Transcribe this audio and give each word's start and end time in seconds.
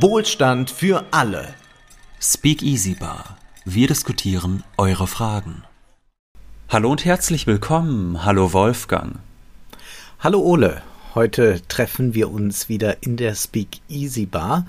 Wohlstand 0.00 0.70
für 0.70 1.04
alle. 1.10 1.52
Speak 2.18 2.62
Easy 2.62 2.94
Bar. 2.94 3.36
Wir 3.66 3.88
diskutieren 3.88 4.64
eure 4.78 5.06
Fragen. 5.06 5.64
Hallo 6.70 6.90
und 6.90 7.04
herzlich 7.04 7.46
willkommen. 7.46 8.24
Hallo 8.24 8.54
Wolfgang. 8.54 9.16
Hallo 10.18 10.40
Ole. 10.40 10.80
Heute 11.14 11.60
treffen 11.68 12.14
wir 12.14 12.30
uns 12.30 12.70
wieder 12.70 13.02
in 13.02 13.18
der 13.18 13.34
Speak 13.34 13.82
Easy 13.90 14.24
Bar, 14.24 14.64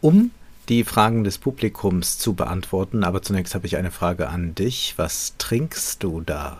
um 0.00 0.32
die 0.68 0.82
Fragen 0.82 1.22
des 1.22 1.38
Publikums 1.38 2.18
zu 2.18 2.32
beantworten. 2.32 3.04
Aber 3.04 3.22
zunächst 3.22 3.54
habe 3.54 3.68
ich 3.68 3.76
eine 3.76 3.92
Frage 3.92 4.28
an 4.28 4.56
dich. 4.56 4.94
Was 4.96 5.34
trinkst 5.38 6.02
du 6.02 6.20
da? 6.20 6.58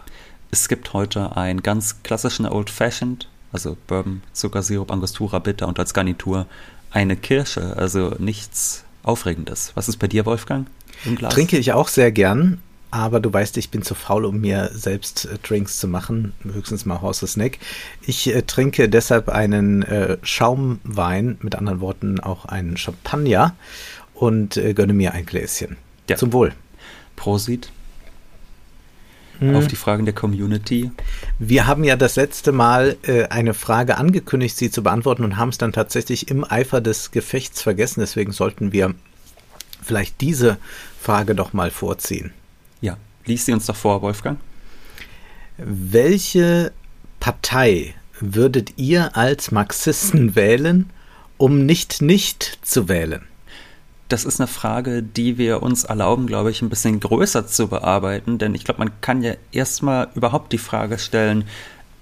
Es 0.52 0.68
gibt 0.68 0.92
heute 0.92 1.36
einen 1.36 1.64
ganz 1.64 2.04
klassischen 2.04 2.46
Old 2.46 2.70
Fashioned, 2.70 3.26
also 3.50 3.76
Bourbon, 3.88 4.22
Zuckersirup, 4.32 4.92
Angostura 4.92 5.40
Bitter 5.40 5.66
und 5.66 5.80
als 5.80 5.94
Garnitur 5.94 6.46
eine 6.94 7.16
Kirsche, 7.16 7.76
also 7.76 8.14
nichts 8.18 8.84
Aufregendes. 9.02 9.72
Was 9.74 9.88
ist 9.88 9.98
bei 9.98 10.06
dir, 10.06 10.24
Wolfgang? 10.24 10.66
Trinke 11.28 11.58
ich 11.58 11.72
auch 11.72 11.88
sehr 11.88 12.12
gern, 12.12 12.62
aber 12.90 13.18
du 13.18 13.32
weißt, 13.32 13.56
ich 13.56 13.70
bin 13.70 13.82
zu 13.82 13.94
faul, 13.94 14.24
um 14.24 14.40
mir 14.40 14.70
selbst 14.72 15.26
äh, 15.26 15.38
Drinks 15.42 15.78
zu 15.78 15.88
machen, 15.88 16.32
höchstens 16.44 16.86
mal 16.86 17.02
Horse 17.02 17.26
Snack. 17.26 17.58
Ich 18.06 18.32
äh, 18.32 18.42
trinke 18.42 18.88
deshalb 18.88 19.28
einen 19.28 19.82
äh, 19.82 20.18
Schaumwein, 20.22 21.36
mit 21.42 21.56
anderen 21.56 21.80
Worten 21.80 22.20
auch 22.20 22.44
einen 22.44 22.76
Champagner 22.76 23.54
und 24.14 24.56
äh, 24.56 24.72
gönne 24.72 24.92
mir 24.92 25.12
ein 25.12 25.26
Gläschen. 25.26 25.76
Ja. 26.08 26.16
Zum 26.16 26.32
Wohl. 26.32 26.52
Prosit 27.16 27.70
hm. 29.38 29.56
auf 29.56 29.66
die 29.66 29.76
Fragen 29.76 30.04
der 30.04 30.14
Community. 30.14 30.90
Wir 31.38 31.66
haben 31.66 31.84
ja 31.84 31.96
das 31.96 32.16
letzte 32.16 32.52
Mal 32.52 32.96
äh, 33.02 33.24
eine 33.24 33.54
Frage 33.54 33.96
angekündigt, 33.96 34.56
sie 34.56 34.70
zu 34.70 34.82
beantworten 34.82 35.24
und 35.24 35.36
haben 35.36 35.48
es 35.48 35.58
dann 35.58 35.72
tatsächlich 35.72 36.30
im 36.30 36.44
Eifer 36.44 36.80
des 36.80 37.10
Gefechts 37.10 37.62
vergessen. 37.62 38.00
Deswegen 38.00 38.32
sollten 38.32 38.72
wir 38.72 38.94
vielleicht 39.82 40.20
diese 40.20 40.58
Frage 41.00 41.34
doch 41.34 41.52
mal 41.52 41.70
vorziehen. 41.70 42.32
Ja, 42.80 42.96
lies 43.26 43.46
sie 43.46 43.52
uns 43.52 43.66
doch 43.66 43.76
vor, 43.76 44.02
Wolfgang. 44.02 44.38
Welche 45.56 46.72
Partei 47.20 47.94
würdet 48.20 48.74
ihr 48.76 49.16
als 49.16 49.50
Marxisten 49.50 50.34
wählen, 50.34 50.90
um 51.36 51.66
nicht 51.66 52.02
nicht 52.02 52.58
zu 52.62 52.88
wählen? 52.88 53.22
Das 54.08 54.24
ist 54.24 54.40
eine 54.40 54.46
Frage, 54.46 55.02
die 55.02 55.38
wir 55.38 55.62
uns 55.62 55.84
erlauben, 55.84 56.26
glaube 56.26 56.50
ich, 56.50 56.62
ein 56.62 56.68
bisschen 56.68 57.00
größer 57.00 57.46
zu 57.46 57.68
bearbeiten, 57.68 58.38
denn 58.38 58.54
ich 58.54 58.64
glaube, 58.64 58.78
man 58.78 59.00
kann 59.00 59.22
ja 59.22 59.34
erstmal 59.50 60.08
überhaupt 60.14 60.52
die 60.52 60.58
Frage 60.58 60.98
stellen, 60.98 61.44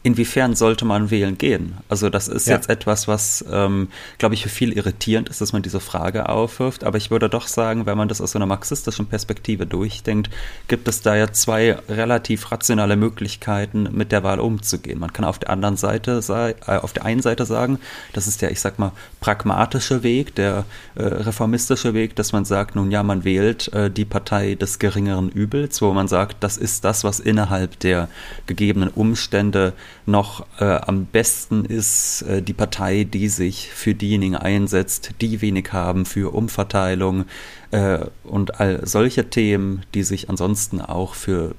inwiefern 0.03 0.55
sollte 0.57 0.85
man 0.85 1.11
wählen 1.11 1.39
gehen? 1.39 1.75
Also 1.89 2.11
das 2.11 2.29
ist 2.29 2.49
ja. 2.49 2.57
jetzt 2.57 2.69
etwas, 2.69 3.07
was, 3.07 3.45
ähm, 3.51 3.89
glaube 4.19 4.35
ich, 4.35 4.43
für 4.43 4.49
viel 4.49 4.73
irritierend 4.73 5.29
ist, 5.29 5.41
dass 5.41 5.53
man 5.53 5.63
diese 5.63 5.81
Frage 5.81 6.29
aufwirft. 6.29 6.85
Aber 6.85 6.99
ich 6.99 7.11
würde 7.11 7.29
doch 7.29 7.47
sagen, 7.47 7.87
wenn 7.87 7.97
man 7.97 8.09
das 8.09 8.21
aus 8.21 8.35
einer 8.35 8.47
marxistischen 8.47 9.07
Perspektive 9.07 9.67
durchdenkt, 9.67 10.31
gibt 10.67 10.89
es 10.89 11.03
da 11.03 11.15
ja 11.15 11.33
zwei 11.33 11.77
relativ 11.89 12.51
rationale 12.51 12.97
Möglichkeiten, 12.97 13.89
mit 13.93 14.11
der 14.11 14.25
Wahl 14.25 14.41
umzugehen. 14.41 14.99
Man 14.99 15.13
kann 15.13 15.25
auf 15.25 15.39
der 15.39 15.51
anderen 15.51 15.77
Seite, 15.77 16.21
äh, 16.67 16.73
auf 16.77 16.93
der 16.93 17.05
einen 17.05 17.23
Seite 17.23 17.47
sagen, 17.47 17.79
das 18.13 18.27
ist 18.27 18.43
der, 18.43 18.51
ich 18.51 18.61
sag 18.61 18.79
mal, 18.79 18.93
pragmatische 19.21 20.03
Weg, 20.03 20.35
der 20.35 20.65
äh, 20.97 21.03
reformistische 21.03 21.95
Weg, 21.95 22.17
dass 22.17 22.33
man 22.33 22.45
sagt, 22.45 22.75
nun 22.75 22.91
ja, 22.91 23.05
man 23.05 23.23
wählt 23.23 23.73
äh, 23.73 23.89
die 23.91 24.05
Partei 24.05 24.57
des 24.57 24.81
geringeren 24.81 25.29
Übels, 25.29 25.81
wo 25.81 25.93
man 25.93 26.09
sagt, 26.09 26.39
das 26.41 26.57
ist 26.57 26.85
das, 26.85 27.05
was 27.05 27.21
innerhalb 27.21 27.79
der 27.81 28.09
gegebenen 28.47 28.89
Umstände 28.89 29.75
noch 30.07 30.47
äh, 30.59 30.65
am 30.65 31.07
besten 31.07 31.65
ist 31.65 32.23
äh, 32.23 32.43
die 32.43 32.53
Partei, 32.53 33.05
die 33.05 33.29
sich 33.29 33.71
für 33.73 33.95
diejenigen 33.95 34.37
einsetzt, 34.37 35.13
die 35.21 35.41
wenig 35.41 35.73
haben, 35.73 36.05
für 36.07 36.35
Umverteilung 36.35 37.25
äh, 37.71 37.99
und 38.25 38.61
all 38.61 38.87
solche 38.87 39.31
Themen, 39.31 39.85
die 39.95 40.03
sich 40.03 40.29
ansonsten 40.29 40.81
auch 40.81 41.15
für 41.15 41.55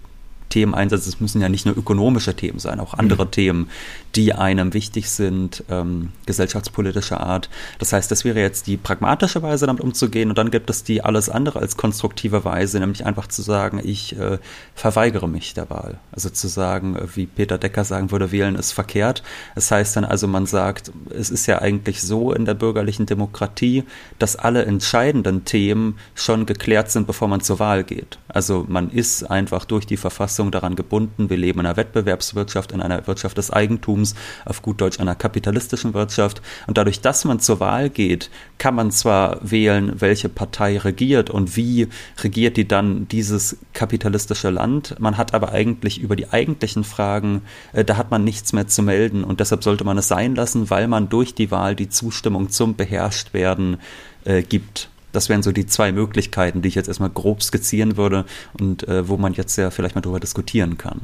Themen 0.50 0.76
einsetzt. 0.76 1.08
Es 1.08 1.20
müssen 1.20 1.42
ja 1.42 1.50
nicht 1.50 1.66
nur 1.66 1.78
ökonomische 1.78 2.36
Themen 2.36 2.60
sein, 2.60 2.80
auch 2.80 2.94
andere 2.94 3.26
mhm. 3.26 3.32
Themen, 3.32 3.70
die 4.16 4.34
einem 4.34 4.74
wichtig 4.74 5.10
sind, 5.10 5.64
ähm, 5.70 6.10
gesellschaftspolitischer 6.26 7.20
Art. 7.20 7.50
Das 7.80 7.94
heißt, 7.94 8.12
das 8.12 8.24
wäre 8.24 8.40
jetzt 8.40 8.68
die 8.68 8.78
pragmatische 8.78 9.42
Weise, 9.42 9.66
damit 9.66 9.82
umzugehen. 9.82 10.30
Und 10.30 10.38
dann 10.38 10.52
gibt 10.52 10.70
es 10.70 10.84
die 10.84 11.04
alles 11.04 11.30
andere 11.30 11.60
als 11.60 11.78
konstruktive 11.78 12.46
Weise, 12.46 12.80
nämlich 12.80 13.06
einfach 13.06 13.28
zu 13.28 13.42
sagen, 13.42 13.82
ich 13.84 14.18
äh, 14.18 14.38
verweigere 14.76 15.28
mich 15.28 15.54
der 15.56 15.70
Wahl. 15.70 16.00
Also 16.12 16.30
zu 16.30 16.48
sagen, 16.48 16.98
wie 17.16 17.26
Peter 17.26 17.58
Decker 17.58 17.84
sagen 17.84 18.12
würde, 18.12 18.32
wählen 18.32 18.56
ist 18.56 18.72
verkehrt. 18.72 19.24
Das 19.56 19.72
heißt 19.72 19.96
dann 19.96 20.06
also, 20.06 20.28
man 20.28 20.46
sagt, 20.46 20.92
es 21.10 21.32
ist 21.32 21.48
ja 21.48 21.60
eigentlich 21.60 22.02
so 22.02 22.34
in 22.34 22.46
der 22.46 22.54
bürgerlichen 22.54 23.08
Demokratie, 23.08 23.84
dass 24.20 24.36
alle 24.36 24.66
entscheidenden 24.66 25.44
Themen 25.46 25.98
schon 26.14 26.46
geklärt 26.46 26.92
sind, 26.92 27.08
bevor 27.08 27.28
man 27.28 27.42
zur 27.42 27.58
Wahl 27.60 27.84
geht. 27.84 28.20
Also 28.28 28.66
man 28.68 28.90
ist 28.92 29.24
einfach 29.24 29.66
durch 29.66 29.88
die 29.88 29.98
Verfassung 29.98 30.52
daran 30.52 30.76
gebunden, 30.76 31.30
wir 31.30 31.38
leben 31.38 31.60
in 31.62 31.66
einer 31.66 31.78
Wettbewerbswirtschaft, 31.78 32.72
in 32.72 32.82
einer 32.82 33.08
Wirtschaft 33.08 33.38
des 33.38 33.52
Eigentums, 33.52 34.03
auf 34.46 34.62
gut 34.62 34.82
Deutsch 34.82 35.00
einer 35.00 35.16
kapitalistischen 35.16 35.94
Wirtschaft. 35.94 36.42
Und 36.68 36.78
dadurch, 36.78 37.02
dass 37.02 37.26
man 37.26 37.40
zur 37.40 37.60
Wahl 37.60 37.90
geht, 37.90 38.30
kann 38.58 38.76
man 38.76 38.92
zwar 38.92 39.40
wählen, 39.42 39.94
welche 40.00 40.30
Partei 40.30 40.78
regiert 40.78 41.30
und 41.30 41.56
wie 41.56 41.88
regiert 42.22 42.58
die 42.58 42.68
dann 42.68 43.08
dieses 43.08 43.58
kapitalistische 43.74 44.50
Land. 44.50 44.96
Man 45.00 45.18
hat 45.18 45.34
aber 45.34 45.52
eigentlich 45.52 46.02
über 46.02 46.16
die 46.16 46.32
eigentlichen 46.32 46.84
Fragen, 46.84 47.42
äh, 47.74 47.84
da 47.84 47.98
hat 47.98 48.12
man 48.12 48.24
nichts 48.24 48.54
mehr 48.54 48.68
zu 48.68 48.84
melden 48.84 49.24
und 49.24 49.40
deshalb 49.40 49.64
sollte 49.64 49.84
man 49.84 49.98
es 49.98 50.08
sein 50.08 50.36
lassen, 50.36 50.70
weil 50.70 50.88
man 50.88 51.10
durch 51.10 51.36
die 51.36 51.52
Wahl 51.52 51.76
die 51.76 51.90
Zustimmung 51.90 52.50
zum 52.50 52.76
Beherrschtwerden 52.76 53.78
äh, 54.26 54.42
gibt. 54.42 54.90
Das 55.12 55.30
wären 55.30 55.44
so 55.44 55.52
die 55.52 55.68
zwei 55.68 55.92
Möglichkeiten, 55.92 56.62
die 56.62 56.68
ich 56.68 56.76
jetzt 56.76 56.88
erstmal 56.88 57.12
grob 57.12 57.44
skizzieren 57.44 57.98
würde 57.98 58.26
und 58.60 58.88
äh, 58.88 59.08
wo 59.08 59.16
man 59.18 59.34
jetzt 59.34 59.56
ja 59.58 59.70
vielleicht 59.70 59.96
mal 59.96 60.02
drüber 60.02 60.20
diskutieren 60.20 60.78
kann. 60.78 61.02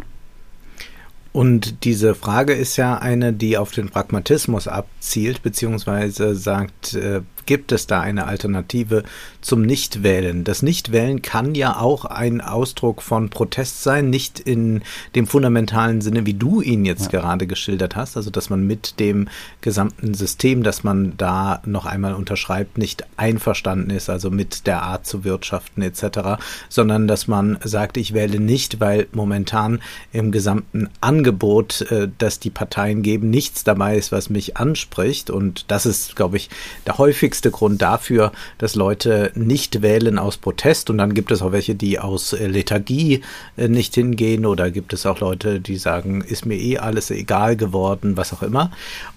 Und 1.31 1.83
diese 1.83 2.15
Frage 2.15 2.53
ist 2.53 2.77
ja 2.77 2.97
eine, 2.97 3.33
die 3.33 3.57
auf 3.57 3.71
den 3.71 3.89
Pragmatismus 3.89 4.67
abzielt, 4.67 5.43
beziehungsweise 5.43 6.35
sagt, 6.35 6.95
äh, 6.95 7.21
gibt 7.49 7.71
es 7.71 7.87
da 7.87 7.99
eine 7.99 8.27
Alternative 8.27 9.01
zum 9.41 9.63
Nichtwählen? 9.63 10.43
Das 10.43 10.61
Nichtwählen 10.61 11.23
kann 11.23 11.55
ja 11.55 11.79
auch 11.79 12.05
ein 12.05 12.41
Ausdruck 12.41 13.01
von 13.01 13.31
Protest 13.31 13.81
sein, 13.81 14.11
nicht 14.11 14.39
in 14.39 14.83
dem 15.15 15.25
fundamentalen 15.25 16.01
Sinne, 16.01 16.27
wie 16.27 16.35
du 16.35 16.61
ihn 16.61 16.85
jetzt 16.85 17.11
ja. 17.11 17.19
gerade 17.19 17.47
geschildert 17.47 17.95
hast, 17.95 18.17
also 18.17 18.29
dass 18.29 18.51
man 18.51 18.67
mit 18.67 18.99
dem 18.99 19.29
gesamten 19.61 20.13
System, 20.13 20.61
das 20.61 20.83
man 20.83 21.17
da 21.17 21.63
noch 21.65 21.87
einmal 21.87 22.13
unterschreibt, 22.13 22.77
nicht 22.77 23.03
einverstanden 23.17 23.89
ist, 23.89 24.11
also 24.11 24.29
mit 24.29 24.67
der 24.67 24.83
Art 24.83 25.07
zu 25.07 25.23
wirtschaften 25.23 25.81
etc., 25.81 26.39
sondern 26.69 27.07
dass 27.07 27.27
man 27.27 27.57
sagt, 27.63 27.97
ich 27.97 28.13
wähle 28.13 28.39
nicht, 28.39 28.79
weil 28.79 29.07
momentan 29.11 29.81
im 30.11 30.31
gesamten 30.31 30.87
Angebot, 31.01 31.81
äh, 31.89 32.09
das 32.19 32.39
die 32.39 32.51
Parteien 32.51 33.01
geben, 33.01 33.31
nichts 33.31 33.63
dabei 33.63 33.97
ist, 33.97 34.11
was 34.11 34.29
mich 34.29 34.57
anspricht. 34.57 35.31
Und 35.31 35.65
das 35.71 35.87
ist, 35.87 36.15
glaube 36.15 36.37
ich, 36.37 36.51
der 36.85 36.99
häufigste 36.99 37.38
wichtigste 37.39 37.51
Grund 37.51 37.81
dafür, 37.81 38.31
dass 38.57 38.75
Leute 38.75 39.31
nicht 39.33 39.81
wählen 39.81 40.19
aus 40.19 40.37
Protest. 40.37 40.89
Und 40.89 40.97
dann 40.97 41.13
gibt 41.13 41.31
es 41.31 41.41
auch 41.41 41.53
welche, 41.53 41.73
die 41.73 41.97
aus 41.97 42.33
äh, 42.33 42.47
Lethargie 42.47 43.21
äh, 43.55 43.69
nicht 43.69 43.95
hingehen. 43.95 44.45
Oder 44.45 44.71
gibt 44.71 44.91
es 44.91 45.05
auch 45.05 45.21
Leute, 45.21 45.61
die 45.61 45.77
sagen, 45.77 46.21
ist 46.21 46.45
mir 46.45 46.57
eh 46.57 46.79
alles 46.79 47.11
egal 47.11 47.55
geworden, 47.55 48.17
was 48.17 48.33
auch 48.33 48.43
immer. 48.43 48.71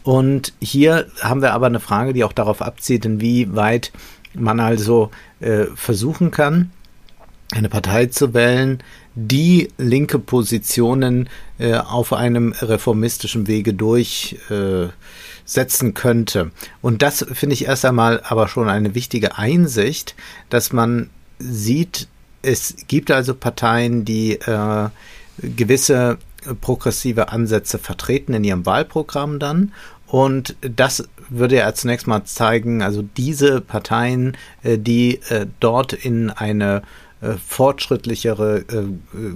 Und 0.05 0.53
hier 0.61 1.07
haben 1.21 1.43
wir 1.43 1.53
aber 1.53 1.67
eine 1.67 1.81
Frage, 1.81 2.13
die 2.13 2.23
auch 2.23 2.33
darauf 2.33 2.63
abzieht, 2.63 3.05
inwieweit 3.05 3.91
man 4.35 4.61
also 4.61 5.11
äh, 5.41 5.67
versuchen 5.75 6.31
kann, 6.31 6.71
eine 7.51 7.69
Partei 7.69 8.07
zu 8.07 8.35
wählen, 8.35 8.79
die 9.15 9.69
linke 9.79 10.19
Positionen 10.19 11.29
äh, 11.59 11.75
auf 11.75 12.13
einem 12.13 12.53
reformistischen 12.53 13.47
Wege 13.47 13.75
durch 13.75 14.39
äh, 14.51 14.89
könnte. 15.95 16.51
Und 16.81 17.03
das 17.03 17.27
finde 17.33 17.55
ich 17.55 17.67
erst 17.67 17.85
einmal 17.85 18.23
aber 18.25 18.49
schon 18.49 18.69
eine 18.69 18.95
wichtige 18.95 19.37
Einsicht, 19.37 20.15
dass 20.49 20.73
man 20.73 21.11
sieht, 21.39 22.09
es 22.43 22.77
gibt 22.89 23.11
also 23.11 23.35
Parteien, 23.35 24.05
die 24.05 24.33
äh, 24.33 24.89
gewisse 25.39 26.19
progressive 26.61 27.29
Ansätze 27.31 27.79
vertreten 27.79 28.35
in 28.35 28.45
ihrem 28.45 28.67
Wahlprogramm 28.67 29.39
dann. 29.39 29.73
Und 30.07 30.57
das 30.61 31.09
würde 31.31 31.57
ja 31.57 31.73
zunächst 31.73 32.07
mal 32.07 32.25
zeigen, 32.25 32.83
also 32.83 33.03
diese 33.17 33.61
Parteien, 33.61 34.37
äh, 34.63 34.79
die 34.79 35.21
äh, 35.29 35.47
dort 35.61 35.93
in 35.93 36.31
eine 36.31 36.83
äh, 37.23 37.35
fortschrittlichere, 37.47 38.65
äh, 38.69 38.85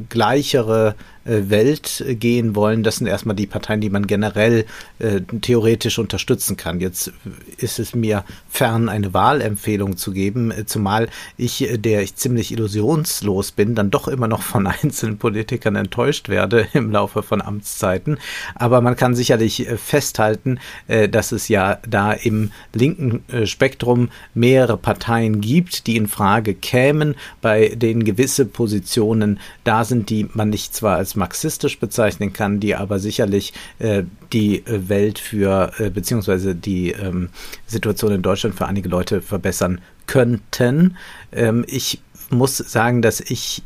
gleichere 0.09 0.97
äh, 1.27 1.51
Welt 1.51 2.05
gehen 2.21 2.55
wollen. 2.55 2.83
Das 2.83 2.97
sind 2.97 3.07
erstmal 3.07 3.35
die 3.35 3.47
Parteien, 3.47 3.81
die 3.81 3.91
man 3.91 4.07
generell 4.07 4.65
äh, 4.99 5.21
theoretisch 5.41 5.99
unterstützen 5.99 6.57
kann. 6.57 6.79
Jetzt 6.79 7.13
ist 7.59 7.79
es 7.79 7.95
mir 7.95 8.25
fern, 8.49 8.89
eine 8.89 9.13
Wahlempfehlung 9.13 9.97
zu 9.97 10.13
geben, 10.13 10.51
äh, 10.53 10.67
zumal 10.67 11.09
ich, 11.37 11.63
äh, 11.63 11.79
der 11.79 12.03
ich 12.03 12.15
ziemlich 12.15 12.53
illusionslos 12.53 13.53
bin, 13.53 13.75
dann 13.75 13.91
doch 13.91 14.07
immer 14.09 14.29
noch 14.29 14.43
von 14.43 14.67
einzelnen 14.83 15.19
Politikern 15.19 15.75
enttäuscht 15.75 16.29
werde 16.29 16.69
im 16.75 16.93
Laufe 16.93 17.23
von 17.23 17.43
Amtszeiten. 17.43 18.19
Aber 18.55 18.81
man 18.81 18.97
kann 18.97 19.15
sicherlich 19.15 19.69
äh, 19.69 19.77
festhalten, 19.77 20.61
äh, 20.87 21.09
dass 21.09 21.33
es 21.33 21.49
ja 21.49 21.79
da 21.89 22.13
im 22.13 22.53
linken 22.73 23.25
Spektrum 23.45 24.11
mehrere 24.35 24.77
Parteien 24.77 25.41
gibt, 25.41 25.87
die 25.87 25.97
in 25.97 26.09
Frage 26.09 26.55
kämen, 26.55 27.15
bei 27.41 27.76
denen 27.79 28.05
gewisse 28.05 28.45
Positionen 28.47 29.39
da 29.65 29.85
sind, 29.85 30.11
die 30.11 30.29
man 30.33 30.51
nicht 30.51 30.75
zwar 30.75 30.97
als 30.97 31.17
marxistisch 31.17 31.79
bezeichnen 31.79 32.33
kann, 32.33 32.61
die 32.61 32.75
aber 32.75 32.99
sicherlich 32.99 33.53
äh, 33.79 34.03
die 34.33 34.63
Welt 34.67 35.19
für, 35.19 35.73
äh, 35.79 35.91
beziehungsweise 35.91 36.55
die 36.55 36.91
ähm, 36.93 37.31
Situation 37.67 38.13
in 38.13 38.23
Deutschland 38.23 38.55
für 38.57 38.67
einige 38.67 38.89
Leute 38.89 39.23
verbessern 39.23 39.81
könnten. 40.07 40.97
Ähm, 41.33 41.65
ich 41.69 42.01
muss 42.31 42.57
sagen, 42.57 43.03
dass 43.03 43.21
ich 43.21 43.63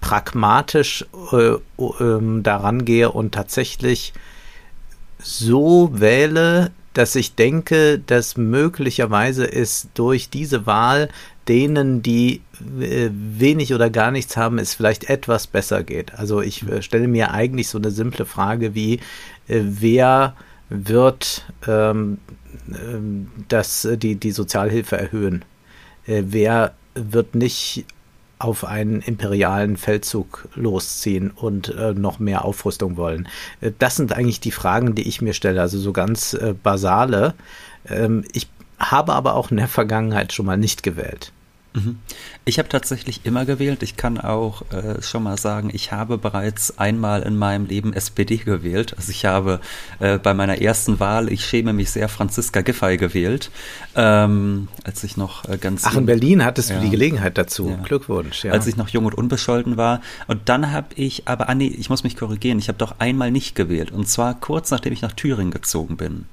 pragmatisch 0.00 1.06
äh, 1.32 1.54
äh, 1.54 2.40
daran 2.42 2.84
gehe 2.84 3.10
und 3.10 3.32
tatsächlich 3.32 4.12
so 5.18 5.90
wähle, 5.94 6.70
dass 6.94 7.14
ich 7.16 7.34
denke, 7.34 7.98
dass 7.98 8.36
möglicherweise 8.36 9.50
es 9.52 9.88
durch 9.94 10.30
diese 10.30 10.66
Wahl 10.66 11.08
denen, 11.48 12.02
die 12.02 12.40
äh, 12.80 13.10
wenig 13.12 13.74
oder 13.74 13.90
gar 13.90 14.10
nichts 14.10 14.36
haben, 14.36 14.58
es 14.58 14.74
vielleicht 14.74 15.10
etwas 15.10 15.46
besser 15.46 15.82
geht. 15.82 16.14
Also 16.14 16.40
ich 16.40 16.66
äh, 16.66 16.80
stelle 16.80 17.08
mir 17.08 17.32
eigentlich 17.32 17.68
so 17.68 17.78
eine 17.78 17.90
simple 17.90 18.24
Frage 18.24 18.74
wie, 18.74 18.94
äh, 19.48 19.60
wer 19.62 20.34
wird 20.70 21.44
ähm, 21.66 22.18
ähm 22.72 23.28
das, 23.48 23.86
die, 23.96 24.14
die 24.14 24.32
Sozialhilfe 24.32 24.96
erhöhen? 24.96 25.44
wer 26.06 26.74
wird 26.94 27.34
nicht 27.34 27.86
auf 28.44 28.64
einen 28.64 29.00
imperialen 29.00 29.76
Feldzug 29.76 30.48
losziehen 30.54 31.30
und 31.30 31.74
äh, 31.74 31.94
noch 31.94 32.18
mehr 32.18 32.44
Aufrüstung 32.44 32.96
wollen? 32.96 33.26
Äh, 33.60 33.72
das 33.78 33.96
sind 33.96 34.12
eigentlich 34.12 34.40
die 34.40 34.50
Fragen, 34.50 34.94
die 34.94 35.08
ich 35.08 35.22
mir 35.22 35.32
stelle, 35.32 35.60
also 35.60 35.78
so 35.78 35.92
ganz 35.92 36.34
äh, 36.34 36.54
basale. 36.62 37.34
Ähm, 37.88 38.24
ich 38.32 38.48
habe 38.78 39.14
aber 39.14 39.34
auch 39.34 39.50
in 39.50 39.56
der 39.56 39.68
Vergangenheit 39.68 40.32
schon 40.32 40.46
mal 40.46 40.58
nicht 40.58 40.82
gewählt. 40.82 41.32
Mhm. 41.74 41.98
Ich 42.44 42.58
habe 42.58 42.68
tatsächlich 42.68 43.22
immer 43.24 43.44
gewählt. 43.44 43.82
Ich 43.82 43.96
kann 43.96 44.18
auch 44.18 44.62
äh, 44.70 45.02
schon 45.02 45.24
mal 45.24 45.36
sagen, 45.36 45.70
ich 45.72 45.90
habe 45.90 46.18
bereits 46.18 46.78
einmal 46.78 47.22
in 47.22 47.36
meinem 47.36 47.66
Leben 47.66 47.92
SPD 47.92 48.36
gewählt. 48.36 48.94
Also 48.96 49.10
ich 49.10 49.24
habe 49.24 49.60
äh, 49.98 50.18
bei 50.18 50.34
meiner 50.34 50.62
ersten 50.62 51.00
Wahl, 51.00 51.32
ich 51.32 51.44
schäme 51.44 51.72
mich 51.72 51.90
sehr, 51.90 52.08
Franziska 52.08 52.60
Giffey 52.60 52.96
gewählt, 52.96 53.50
ähm, 53.96 54.68
als 54.84 55.02
ich 55.02 55.16
noch 55.16 55.48
äh, 55.48 55.58
ganz 55.58 55.84
Ach, 55.84 55.96
in 55.96 56.06
Berlin 56.06 56.44
hattest 56.44 56.70
ja. 56.70 56.76
du 56.76 56.84
die 56.84 56.90
Gelegenheit 56.90 57.36
dazu. 57.38 57.70
Ja. 57.70 57.76
Glückwunsch. 57.76 58.44
Ja. 58.44 58.52
Als 58.52 58.68
ich 58.68 58.76
noch 58.76 58.88
jung 58.88 59.06
und 59.06 59.14
unbescholten 59.14 59.76
war. 59.76 60.00
Und 60.28 60.48
dann 60.48 60.70
habe 60.70 60.88
ich, 60.94 61.26
aber 61.26 61.48
ah, 61.48 61.54
nee, 61.56 61.66
ich 61.66 61.90
muss 61.90 62.04
mich 62.04 62.16
korrigieren, 62.16 62.60
ich 62.60 62.68
habe 62.68 62.78
doch 62.78 63.00
einmal 63.00 63.32
nicht 63.32 63.56
gewählt. 63.56 63.90
Und 63.90 64.08
zwar 64.08 64.38
kurz 64.38 64.70
nachdem 64.70 64.92
ich 64.92 65.02
nach 65.02 65.12
Thüringen 65.12 65.50
gezogen 65.50 65.96
bin. 65.96 66.26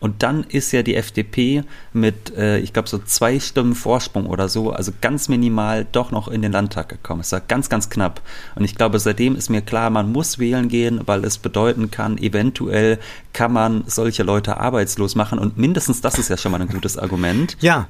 Und 0.00 0.22
dann 0.22 0.44
ist 0.44 0.72
ja 0.72 0.82
die 0.82 0.94
FDP 0.94 1.64
mit, 1.92 2.36
äh, 2.36 2.58
ich 2.58 2.72
glaube, 2.72 2.88
so 2.88 2.98
zwei 2.98 3.40
Stimmen 3.40 3.74
Vorsprung 3.74 4.26
oder 4.26 4.48
so, 4.48 4.70
also 4.88 4.98
ganz 5.02 5.28
minimal 5.28 5.86
doch 5.92 6.10
noch 6.10 6.28
in 6.28 6.40
den 6.40 6.52
Landtag 6.52 6.88
gekommen. 6.88 7.20
Es 7.20 7.32
war 7.32 7.40
ganz, 7.40 7.68
ganz 7.68 7.90
knapp. 7.90 8.22
Und 8.54 8.64
ich 8.64 8.74
glaube, 8.74 8.98
seitdem 8.98 9.36
ist 9.36 9.50
mir 9.50 9.60
klar, 9.60 9.90
man 9.90 10.10
muss 10.10 10.38
wählen 10.38 10.68
gehen, 10.68 11.00
weil 11.04 11.24
es 11.24 11.36
bedeuten 11.36 11.90
kann, 11.90 12.16
eventuell 12.16 12.98
kann 13.34 13.52
man 13.52 13.84
solche 13.86 14.22
Leute 14.22 14.58
arbeitslos 14.58 15.14
machen. 15.14 15.38
Und 15.38 15.58
mindestens 15.58 16.00
das 16.00 16.18
ist 16.18 16.30
ja 16.30 16.38
schon 16.38 16.52
mal 16.52 16.60
ein 16.60 16.68
gutes 16.68 16.96
Argument. 16.96 17.56
Ja. 17.60 17.88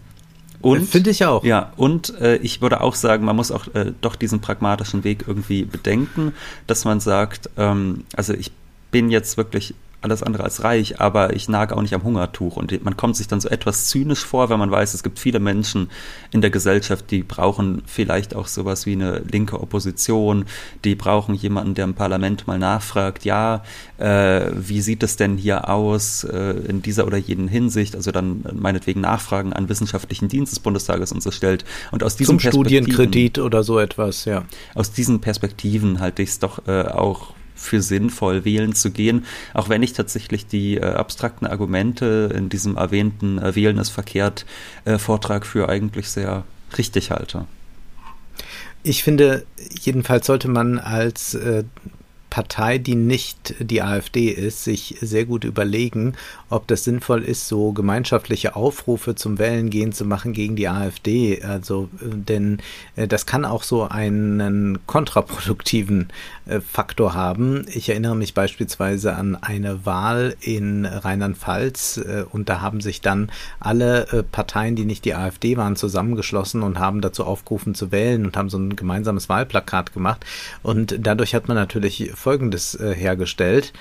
Und 0.60 0.88
finde 0.88 1.10
ich 1.10 1.24
auch. 1.24 1.44
Ja, 1.44 1.72
und 1.76 2.18
äh, 2.18 2.36
ich 2.38 2.60
würde 2.60 2.80
auch 2.80 2.96
sagen, 2.96 3.24
man 3.24 3.36
muss 3.36 3.52
auch 3.52 3.72
äh, 3.74 3.92
doch 4.00 4.16
diesen 4.16 4.40
pragmatischen 4.40 5.04
Weg 5.04 5.24
irgendwie 5.28 5.62
bedenken, 5.64 6.32
dass 6.66 6.84
man 6.84 6.98
sagt, 6.98 7.48
ähm, 7.56 8.02
also 8.16 8.34
ich 8.34 8.50
bin 8.90 9.08
jetzt 9.08 9.36
wirklich 9.36 9.74
alles 10.00 10.22
andere 10.22 10.44
als 10.44 10.62
reich, 10.62 11.00
aber 11.00 11.34
ich 11.34 11.48
nage 11.48 11.76
auch 11.76 11.82
nicht 11.82 11.94
am 11.94 12.04
Hungertuch. 12.04 12.56
Und 12.56 12.84
man 12.84 12.96
kommt 12.96 13.16
sich 13.16 13.26
dann 13.26 13.40
so 13.40 13.48
etwas 13.48 13.88
zynisch 13.88 14.24
vor, 14.24 14.48
wenn 14.48 14.58
man 14.58 14.70
weiß, 14.70 14.94
es 14.94 15.02
gibt 15.02 15.18
viele 15.18 15.40
Menschen 15.40 15.90
in 16.30 16.40
der 16.40 16.50
Gesellschaft, 16.50 17.10
die 17.10 17.24
brauchen 17.24 17.82
vielleicht 17.86 18.36
auch 18.36 18.46
sowas 18.46 18.86
wie 18.86 18.92
eine 18.92 19.18
linke 19.20 19.60
Opposition, 19.60 20.44
die 20.84 20.94
brauchen 20.94 21.34
jemanden, 21.34 21.74
der 21.74 21.84
im 21.84 21.94
Parlament 21.94 22.46
mal 22.46 22.58
nachfragt, 22.58 23.24
ja, 23.24 23.64
äh, 23.98 24.46
wie 24.54 24.80
sieht 24.80 25.02
es 25.02 25.16
denn 25.16 25.36
hier 25.36 25.68
aus 25.68 26.22
äh, 26.22 26.52
in 26.68 26.80
dieser 26.80 27.06
oder 27.06 27.16
jenen 27.16 27.48
Hinsicht, 27.48 27.96
also 27.96 28.12
dann 28.12 28.44
meinetwegen 28.54 29.00
Nachfragen 29.00 29.52
an 29.52 29.68
wissenschaftlichen 29.68 30.28
Dienst 30.28 30.52
des 30.52 30.60
Bundestages 30.60 31.10
und 31.10 31.22
so 31.22 31.32
stellt. 31.32 31.64
Und 31.90 32.04
aus 32.04 32.16
diesem 32.16 32.38
Zum 32.38 32.50
Studienkredit 32.50 33.40
oder 33.40 33.64
so 33.64 33.80
etwas, 33.80 34.24
ja. 34.26 34.44
Aus 34.74 34.92
diesen 34.92 35.20
Perspektiven 35.20 35.98
halte 35.98 36.22
ich 36.22 36.30
es 36.30 36.38
doch 36.38 36.66
äh, 36.68 36.82
auch 36.82 37.34
für 37.58 37.82
sinnvoll, 37.82 38.44
wählen 38.44 38.74
zu 38.74 38.90
gehen, 38.90 39.26
auch 39.52 39.68
wenn 39.68 39.82
ich 39.82 39.92
tatsächlich 39.92 40.46
die 40.46 40.76
äh, 40.76 40.84
abstrakten 40.84 41.46
Argumente 41.46 42.32
in 42.34 42.48
diesem 42.48 42.76
erwähnten 42.76 43.38
äh, 43.38 43.54
Wählen 43.54 43.78
ist 43.78 43.90
verkehrt 43.90 44.46
äh, 44.84 44.98
Vortrag 44.98 45.44
für 45.44 45.68
eigentlich 45.68 46.08
sehr 46.08 46.44
richtig 46.76 47.10
halte. 47.10 47.46
Ich 48.82 49.02
finde, 49.02 49.44
jedenfalls 49.80 50.26
sollte 50.26 50.48
man 50.48 50.78
als 50.78 51.34
äh, 51.34 51.64
Partei, 52.38 52.78
die 52.78 52.94
nicht 52.94 53.56
die 53.58 53.82
AfD 53.82 54.28
ist, 54.28 54.62
sich 54.62 54.94
sehr 55.00 55.24
gut 55.24 55.42
überlegen, 55.42 56.12
ob 56.50 56.68
das 56.68 56.84
sinnvoll 56.84 57.24
ist, 57.24 57.48
so 57.48 57.72
gemeinschaftliche 57.72 58.54
Aufrufe 58.54 59.16
zum 59.16 59.40
Wählengehen 59.40 59.90
zu 59.90 60.04
machen 60.04 60.34
gegen 60.34 60.54
die 60.54 60.68
AfD. 60.68 61.42
Also, 61.42 61.88
äh, 62.00 62.14
denn 62.14 62.58
äh, 62.94 63.08
das 63.08 63.26
kann 63.26 63.44
auch 63.44 63.64
so 63.64 63.88
einen 63.88 64.78
kontraproduktiven 64.86 66.10
äh, 66.46 66.60
Faktor 66.60 67.14
haben. 67.14 67.66
Ich 67.74 67.88
erinnere 67.88 68.14
mich 68.14 68.34
beispielsweise 68.34 69.16
an 69.16 69.34
eine 69.34 69.84
Wahl 69.84 70.36
in 70.40 70.84
Rheinland-Pfalz 70.84 72.00
und 72.30 72.48
da 72.48 72.60
haben 72.60 72.80
sich 72.80 73.00
dann 73.00 73.30
alle 73.58 74.24
Parteien, 74.30 74.76
die 74.76 74.84
nicht 74.84 75.04
die 75.04 75.14
AfD 75.14 75.56
waren, 75.56 75.74
zusammengeschlossen 75.74 76.62
und 76.62 76.78
haben 76.78 77.00
dazu 77.00 77.24
aufgerufen 77.24 77.74
zu 77.74 77.90
wählen 77.90 78.24
und 78.24 78.36
haben 78.36 78.48
so 78.48 78.58
ein 78.58 78.76
gemeinsames 78.76 79.28
Wahlplakat 79.28 79.92
gemacht. 79.92 80.24
Und 80.62 80.96
dadurch 81.00 81.34
hat 81.34 81.48
man 81.48 81.56
natürlich 81.56 82.12
Folgendes 82.28 82.76
hergestellt. 82.78 83.72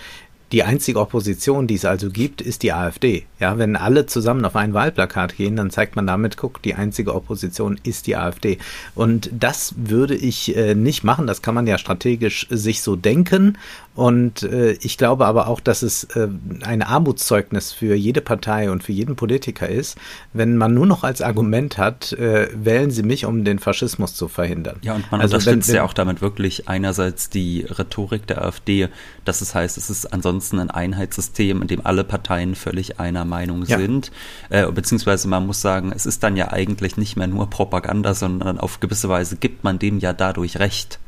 Die 0.53 0.63
einzige 0.63 1.01
Opposition, 1.01 1.67
die 1.67 1.75
es 1.75 1.83
also 1.83 2.09
gibt, 2.09 2.39
ist 2.39 2.63
die 2.63 2.71
AfD. 2.71 3.25
Ja, 3.39 3.57
wenn 3.57 3.75
alle 3.75 4.05
zusammen 4.05 4.45
auf 4.45 4.55
ein 4.55 4.73
Wahlplakat 4.73 5.35
gehen, 5.35 5.57
dann 5.57 5.71
zeigt 5.71 5.97
man 5.97 6.07
damit, 6.07 6.37
guck, 6.37 6.61
die 6.61 6.73
einzige 6.73 7.13
Opposition 7.13 7.77
ist 7.83 8.07
die 8.07 8.15
AfD. 8.15 8.57
Und 8.95 9.29
das 9.33 9.75
würde 9.75 10.15
ich 10.15 10.55
äh, 10.55 10.73
nicht 10.73 11.03
machen. 11.03 11.27
Das 11.27 11.41
kann 11.41 11.53
man 11.53 11.67
ja 11.67 11.77
strategisch 11.77 12.47
sich 12.49 12.81
so 12.81 12.95
denken. 12.95 13.57
Und 13.93 14.43
äh, 14.43 14.73
ich 14.73 14.97
glaube 14.97 15.25
aber 15.25 15.47
auch, 15.47 15.59
dass 15.59 15.81
es 15.81 16.05
äh, 16.15 16.29
ein 16.61 16.81
Armutszeugnis 16.81 17.73
für 17.73 17.95
jede 17.95 18.21
Partei 18.21 18.71
und 18.71 18.83
für 18.83 18.93
jeden 18.93 19.15
Politiker 19.15 19.67
ist, 19.67 19.97
wenn 20.33 20.55
man 20.55 20.73
nur 20.73 20.85
noch 20.85 21.03
als 21.03 21.21
Argument 21.21 21.77
hat, 21.77 22.13
äh, 22.13 22.47
wählen 22.53 22.91
Sie 22.91 23.03
mich, 23.03 23.25
um 23.25 23.43
den 23.43 23.59
Faschismus 23.59 24.15
zu 24.15 24.27
verhindern. 24.27 24.77
Ja, 24.81 24.93
und 24.93 25.11
man 25.11 25.19
also 25.19 25.35
unterstützt 25.35 25.67
wenn, 25.67 25.73
wenn, 25.73 25.77
ja 25.77 25.83
auch 25.83 25.93
damit 25.93 26.21
wirklich 26.21 26.69
einerseits 26.69 27.29
die 27.29 27.65
Rhetorik 27.67 28.27
der 28.27 28.43
AfD, 28.43 28.87
dass 29.25 29.41
es 29.41 29.53
heißt, 29.53 29.77
es 29.77 29.89
ist 29.89 30.05
ansonsten 30.13 30.36
ein 30.39 30.71
Einheitssystem, 30.71 31.61
in 31.61 31.67
dem 31.67 31.85
alle 31.85 32.03
Parteien 32.03 32.55
völlig 32.55 32.99
einer 32.99 33.25
Meinung 33.25 33.65
ja. 33.65 33.77
sind. 33.77 34.11
Äh, 34.49 34.71
beziehungsweise 34.71 35.27
man 35.27 35.45
muss 35.45 35.61
sagen, 35.61 35.91
es 35.95 36.05
ist 36.05 36.23
dann 36.23 36.35
ja 36.37 36.51
eigentlich 36.51 36.97
nicht 36.97 37.15
mehr 37.15 37.27
nur 37.27 37.49
Propaganda, 37.49 38.13
sondern 38.13 38.59
auf 38.59 38.79
gewisse 38.79 39.09
Weise 39.09 39.37
gibt 39.37 39.63
man 39.63 39.79
dem 39.79 39.99
ja 39.99 40.13
dadurch 40.13 40.59
Recht. 40.59 40.99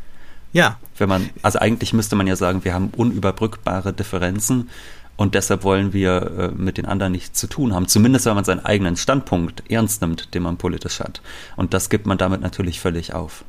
Ja. 0.53 0.79
Wenn 0.97 1.09
man, 1.09 1.29
also 1.41 1.59
eigentlich 1.59 1.93
müsste 1.93 2.15
man 2.15 2.27
ja 2.27 2.35
sagen, 2.35 2.63
wir 2.63 2.73
haben 2.73 2.89
unüberbrückbare 2.95 3.93
Differenzen 3.93 4.69
und 5.15 5.35
deshalb 5.35 5.63
wollen 5.63 5.91
wir 5.91 6.31
äh, 6.37 6.47
mit 6.55 6.77
den 6.77 6.85
anderen 6.85 7.11
nichts 7.11 7.39
zu 7.39 7.47
tun 7.47 7.73
haben. 7.73 7.87
Zumindest 7.87 8.25
wenn 8.25 8.35
man 8.35 8.45
seinen 8.45 8.65
eigenen 8.65 8.95
Standpunkt 8.95 9.69
ernst 9.69 10.01
nimmt, 10.01 10.33
den 10.33 10.43
man 10.43 10.57
politisch 10.57 11.01
hat. 11.01 11.21
Und 11.55 11.73
das 11.73 11.89
gibt 11.89 12.05
man 12.05 12.17
damit 12.17 12.41
natürlich 12.41 12.79
völlig 12.79 13.13
auf. 13.13 13.43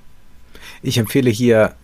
Ich 0.82 0.98
empfehle 0.98 1.30
hier 1.30 1.74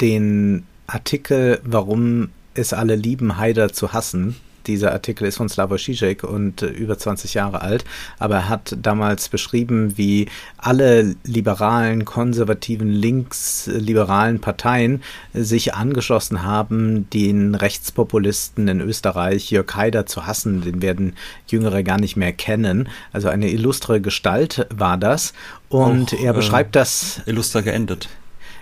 den 0.00 0.66
Artikel, 0.86 1.60
warum 1.64 2.30
es 2.58 2.72
alle 2.72 2.96
lieben, 2.96 3.38
Haider 3.38 3.72
zu 3.72 3.92
hassen 3.92 4.36
dieser 4.68 4.92
Artikel 4.92 5.26
ist 5.26 5.38
von 5.38 5.48
Slavoj 5.48 5.78
Žižek 5.78 6.22
und 6.24 6.62
äh, 6.62 6.66
über 6.66 6.96
20 6.96 7.34
Jahre 7.34 7.62
alt, 7.62 7.84
aber 8.18 8.36
er 8.36 8.48
hat 8.48 8.76
damals 8.80 9.28
beschrieben, 9.28 9.96
wie 9.96 10.28
alle 10.56 11.16
liberalen, 11.24 12.04
konservativen, 12.04 12.88
linksliberalen 12.88 14.40
Parteien 14.40 15.02
sich 15.32 15.74
angeschlossen 15.74 16.42
haben, 16.44 17.08
den 17.10 17.54
Rechtspopulisten 17.54 18.68
in 18.68 18.80
Österreich, 18.80 19.50
Jörg 19.50 19.74
Haider, 19.74 20.06
zu 20.06 20.26
hassen. 20.26 20.60
Den 20.60 20.82
werden 20.82 21.14
Jüngere 21.48 21.82
gar 21.82 21.98
nicht 21.98 22.16
mehr 22.16 22.32
kennen. 22.32 22.88
Also 23.12 23.28
eine 23.28 23.50
illustre 23.50 24.00
Gestalt 24.00 24.66
war 24.70 24.98
das. 24.98 25.32
Und 25.68 26.14
Auch, 26.14 26.20
er 26.20 26.32
beschreibt 26.34 26.76
äh, 26.76 26.80
das. 26.80 27.22
Illuster 27.26 27.62
geendet. 27.62 28.08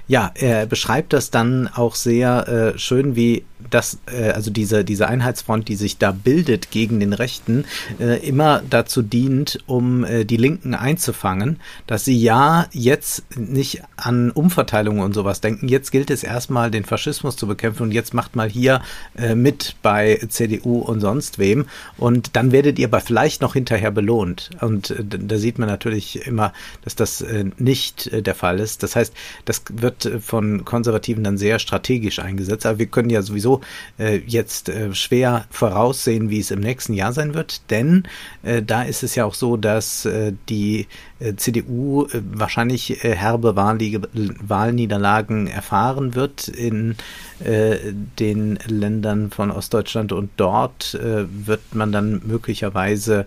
Ja, 0.08 0.30
er 0.34 0.66
beschreibt 0.66 1.12
das 1.12 1.30
dann 1.30 1.68
auch 1.68 1.96
sehr 1.96 2.74
äh, 2.74 2.78
schön, 2.78 3.16
wie 3.16 3.44
das, 3.70 3.98
äh, 4.06 4.30
also 4.30 4.50
diese, 4.50 4.84
diese 4.84 5.08
Einheitsfront, 5.08 5.68
die 5.68 5.76
sich 5.76 5.98
da 5.98 6.12
bildet 6.12 6.70
gegen 6.70 7.00
den 7.00 7.12
Rechten, 7.12 7.64
äh, 7.98 8.26
immer 8.26 8.62
dazu 8.68 9.02
dient, 9.02 9.58
um 9.66 10.04
äh, 10.04 10.24
die 10.24 10.36
Linken 10.36 10.74
einzufangen, 10.74 11.58
dass 11.86 12.04
sie 12.04 12.16
ja 12.16 12.66
jetzt 12.72 13.24
nicht 13.36 13.82
an 13.96 14.30
Umverteilungen 14.30 15.02
und 15.02 15.14
sowas 15.14 15.40
denken. 15.40 15.68
Jetzt 15.68 15.90
gilt 15.90 16.10
es 16.10 16.22
erstmal, 16.22 16.70
den 16.70 16.84
Faschismus 16.84 17.36
zu 17.36 17.46
bekämpfen 17.46 17.84
und 17.84 17.92
jetzt 17.92 18.14
macht 18.14 18.36
mal 18.36 18.48
hier 18.48 18.82
äh, 19.16 19.34
mit 19.34 19.76
bei 19.82 20.20
CDU 20.28 20.78
und 20.78 21.00
sonst 21.00 21.38
wem 21.38 21.66
und 21.96 22.36
dann 22.36 22.52
werdet 22.52 22.78
ihr 22.78 22.86
aber 22.86 23.00
vielleicht 23.00 23.42
noch 23.42 23.54
hinterher 23.54 23.90
belohnt. 23.90 24.50
Und 24.60 24.90
äh, 24.90 25.04
da 25.04 25.38
sieht 25.38 25.58
man 25.58 25.68
natürlich 25.68 26.26
immer, 26.26 26.52
dass 26.82 26.94
das 26.94 27.22
äh, 27.22 27.46
nicht 27.58 28.06
äh, 28.08 28.22
der 28.22 28.34
Fall 28.34 28.60
ist. 28.60 28.82
Das 28.82 28.94
heißt, 28.94 29.12
das 29.44 29.62
wird 29.72 29.95
äh, 30.04 30.20
von 30.20 30.64
Konservativen 30.64 31.24
dann 31.24 31.38
sehr 31.38 31.58
strategisch 31.58 32.18
eingesetzt. 32.18 32.66
Aber 32.66 32.78
wir 32.78 32.86
können 32.86 33.10
ja 33.10 33.22
sowieso 33.22 33.60
äh, 33.98 34.20
jetzt 34.26 34.68
äh, 34.68 34.94
schwer 34.94 35.46
voraussehen, 35.50 36.28
wie 36.28 36.40
es 36.40 36.50
im 36.50 36.60
nächsten 36.60 36.92
Jahr 36.92 37.12
sein 37.12 37.34
wird, 37.34 37.70
denn 37.70 38.02
äh, 38.42 38.62
da 38.62 38.82
ist 38.82 39.02
es 39.02 39.14
ja 39.14 39.24
auch 39.24 39.34
so, 39.34 39.56
dass 39.56 40.04
äh, 40.04 40.32
die 40.48 40.86
äh, 41.18 41.34
CDU 41.36 42.06
äh, 42.06 42.20
wahrscheinlich 42.32 42.98
herbe 43.02 43.56
Wahlniederlagen 43.56 45.46
erfahren 45.46 46.14
wird 46.14 46.48
in 46.48 46.96
den 47.38 48.58
Ländern 48.66 49.30
von 49.30 49.50
Ostdeutschland 49.50 50.12
und 50.12 50.30
dort 50.38 50.98
wird 50.98 51.74
man 51.74 51.92
dann 51.92 52.22
möglicherweise 52.24 53.26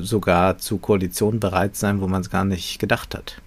sogar 0.00 0.56
zu 0.56 0.78
Koalitionen 0.78 1.38
bereit 1.38 1.76
sein, 1.76 2.00
wo 2.00 2.08
man 2.08 2.22
es 2.22 2.30
gar 2.30 2.46
nicht 2.46 2.78
gedacht 2.78 3.14
hat. 3.14 3.42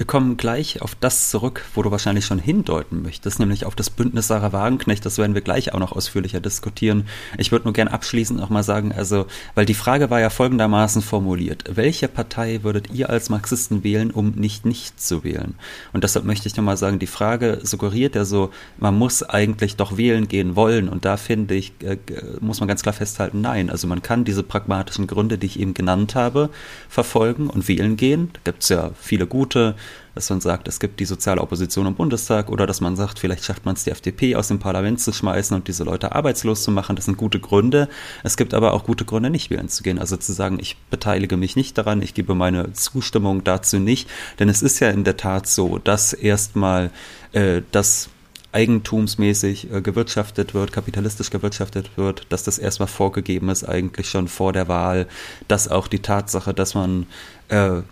Wir 0.00 0.06
kommen 0.06 0.38
gleich 0.38 0.80
auf 0.80 0.94
das 0.94 1.28
zurück, 1.28 1.62
wo 1.74 1.82
du 1.82 1.90
wahrscheinlich 1.90 2.24
schon 2.24 2.38
hindeuten 2.38 3.02
möchtest, 3.02 3.38
nämlich 3.38 3.66
auf 3.66 3.74
das 3.74 3.90
Bündnis 3.90 4.28
Sarah 4.28 4.50
Wagenknecht. 4.50 5.04
Das 5.04 5.18
werden 5.18 5.34
wir 5.34 5.42
gleich 5.42 5.74
auch 5.74 5.78
noch 5.78 5.92
ausführlicher 5.92 6.40
diskutieren. 6.40 7.06
Ich 7.36 7.52
würde 7.52 7.66
nur 7.66 7.74
gern 7.74 7.86
abschließend 7.86 8.40
nochmal 8.40 8.62
sagen, 8.62 8.92
also, 8.92 9.26
weil 9.54 9.66
die 9.66 9.74
Frage 9.74 10.08
war 10.08 10.18
ja 10.18 10.30
folgendermaßen 10.30 11.02
formuliert. 11.02 11.64
Welche 11.68 12.08
Partei 12.08 12.60
würdet 12.62 12.90
ihr 12.90 13.10
als 13.10 13.28
Marxisten 13.28 13.84
wählen, 13.84 14.10
um 14.10 14.30
nicht 14.30 14.64
nicht 14.64 14.98
zu 14.98 15.22
wählen? 15.22 15.56
Und 15.92 16.02
deshalb 16.02 16.24
möchte 16.24 16.48
ich 16.48 16.56
nochmal 16.56 16.78
sagen, 16.78 16.98
die 16.98 17.06
Frage 17.06 17.58
suggeriert 17.62 18.14
ja 18.14 18.24
so, 18.24 18.52
man 18.78 18.96
muss 18.96 19.22
eigentlich 19.22 19.76
doch 19.76 19.98
wählen 19.98 20.28
gehen 20.28 20.56
wollen. 20.56 20.88
Und 20.88 21.04
da 21.04 21.18
finde 21.18 21.56
ich, 21.56 21.74
äh, 21.82 21.98
muss 22.40 22.60
man 22.60 22.68
ganz 22.68 22.82
klar 22.82 22.94
festhalten, 22.94 23.42
nein. 23.42 23.68
Also 23.68 23.86
man 23.86 24.00
kann 24.00 24.24
diese 24.24 24.44
pragmatischen 24.44 25.06
Gründe, 25.06 25.36
die 25.36 25.44
ich 25.44 25.60
eben 25.60 25.74
genannt 25.74 26.14
habe, 26.14 26.48
verfolgen 26.88 27.50
und 27.50 27.68
wählen 27.68 27.98
gehen. 27.98 28.30
Da 28.32 28.52
gibt 28.52 28.62
es 28.62 28.70
ja 28.70 28.92
viele 28.98 29.26
gute 29.26 29.74
dass 30.14 30.30
man 30.30 30.40
sagt, 30.40 30.68
es 30.68 30.80
gibt 30.80 31.00
die 31.00 31.04
soziale 31.04 31.40
Opposition 31.40 31.86
im 31.86 31.94
Bundestag 31.94 32.50
oder 32.50 32.66
dass 32.66 32.80
man 32.80 32.96
sagt, 32.96 33.18
vielleicht 33.18 33.44
schafft 33.44 33.64
man 33.64 33.74
es, 33.74 33.84
die 33.84 33.90
FDP 33.90 34.36
aus 34.36 34.48
dem 34.48 34.58
Parlament 34.58 35.00
zu 35.00 35.12
schmeißen 35.12 35.56
und 35.56 35.68
diese 35.68 35.84
Leute 35.84 36.14
arbeitslos 36.14 36.62
zu 36.62 36.70
machen. 36.70 36.96
Das 36.96 37.04
sind 37.04 37.16
gute 37.16 37.40
Gründe. 37.40 37.88
Es 38.22 38.36
gibt 38.36 38.54
aber 38.54 38.72
auch 38.72 38.84
gute 38.84 39.04
Gründe, 39.04 39.30
nicht 39.30 39.50
wählen 39.50 39.68
zu 39.68 39.82
gehen. 39.82 39.98
Also 39.98 40.16
zu 40.16 40.32
sagen, 40.32 40.58
ich 40.60 40.76
beteilige 40.90 41.36
mich 41.36 41.56
nicht 41.56 41.78
daran, 41.78 42.02
ich 42.02 42.14
gebe 42.14 42.34
meine 42.34 42.72
Zustimmung 42.72 43.44
dazu 43.44 43.78
nicht. 43.78 44.08
Denn 44.38 44.48
es 44.48 44.62
ist 44.62 44.80
ja 44.80 44.90
in 44.90 45.04
der 45.04 45.16
Tat 45.16 45.46
so, 45.46 45.78
dass 45.78 46.12
erstmal 46.12 46.90
äh, 47.32 47.62
das 47.72 48.10
eigentumsmäßig 48.52 49.72
äh, 49.72 49.80
gewirtschaftet 49.80 50.54
wird, 50.54 50.72
kapitalistisch 50.72 51.30
gewirtschaftet 51.30 51.96
wird, 51.96 52.26
dass 52.30 52.42
das 52.42 52.58
erstmal 52.58 52.88
vorgegeben 52.88 53.48
ist, 53.48 53.64
eigentlich 53.64 54.08
schon 54.08 54.28
vor 54.28 54.52
der 54.52 54.68
Wahl, 54.68 55.06
dass 55.48 55.68
auch 55.68 55.86
die 55.86 56.00
Tatsache, 56.00 56.52
dass 56.52 56.74
man 56.74 57.06
äh, 57.48 57.82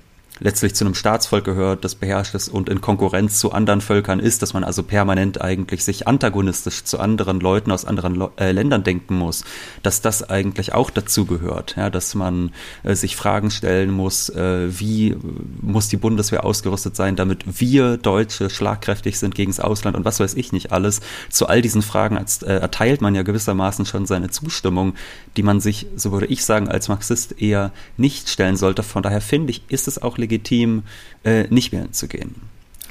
letztlich 0.40 0.74
zu 0.74 0.84
einem 0.84 0.94
Staatsvolk 0.94 1.44
gehört, 1.44 1.84
das 1.84 1.94
beherrscht 1.94 2.34
ist 2.34 2.48
und 2.48 2.68
in 2.68 2.80
Konkurrenz 2.80 3.38
zu 3.38 3.52
anderen 3.52 3.80
Völkern 3.80 4.20
ist, 4.20 4.42
dass 4.42 4.54
man 4.54 4.64
also 4.64 4.82
permanent 4.82 5.40
eigentlich 5.40 5.84
sich 5.84 6.06
antagonistisch 6.06 6.84
zu 6.84 6.98
anderen 6.98 7.40
Leuten 7.40 7.70
aus 7.72 7.84
anderen 7.84 8.22
äh, 8.38 8.52
Ländern 8.52 8.84
denken 8.84 9.16
muss, 9.16 9.44
dass 9.82 10.00
das 10.00 10.28
eigentlich 10.28 10.74
auch 10.74 10.90
dazu 10.90 11.26
gehört, 11.26 11.76
ja, 11.76 11.90
dass 11.90 12.14
man 12.14 12.50
äh, 12.82 12.94
sich 12.94 13.16
Fragen 13.16 13.50
stellen 13.50 13.90
muss, 13.90 14.28
äh, 14.28 14.68
wie 14.78 15.16
muss 15.60 15.88
die 15.88 15.96
Bundeswehr 15.96 16.44
ausgerüstet 16.44 16.96
sein, 16.96 17.16
damit 17.16 17.60
wir 17.60 17.96
Deutsche 17.96 18.50
schlagkräftig 18.50 19.18
sind 19.18 19.34
gegen 19.34 19.50
das 19.50 19.60
Ausland 19.60 19.96
und 19.96 20.04
was 20.04 20.20
weiß 20.20 20.34
ich 20.34 20.52
nicht 20.52 20.72
alles. 20.72 21.00
Zu 21.30 21.46
all 21.46 21.62
diesen 21.62 21.82
Fragen 21.82 22.16
als, 22.16 22.42
äh, 22.42 22.54
erteilt 22.54 23.00
man 23.00 23.14
ja 23.14 23.22
gewissermaßen 23.22 23.86
schon 23.86 24.06
seine 24.06 24.30
Zustimmung, 24.30 24.94
die 25.36 25.42
man 25.42 25.60
sich, 25.60 25.86
so 25.96 26.12
würde 26.12 26.26
ich 26.26 26.44
sagen, 26.44 26.68
als 26.68 26.88
Marxist 26.88 27.40
eher 27.40 27.72
nicht 27.96 28.28
stellen 28.28 28.56
sollte. 28.56 28.82
Von 28.82 29.02
daher 29.02 29.20
finde 29.20 29.50
ich, 29.50 29.62
ist 29.68 29.88
es 29.88 30.00
auch 30.00 30.18
legitim, 30.18 30.27
legitim, 30.28 30.82
äh, 31.24 31.44
nicht 31.48 31.72
wählen 31.72 31.92
zu 31.92 32.06
gehen. 32.06 32.34